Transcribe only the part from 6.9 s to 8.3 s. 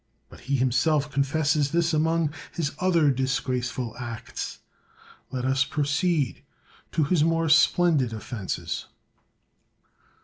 to his more splendid